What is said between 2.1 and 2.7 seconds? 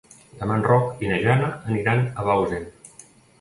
a Bausen.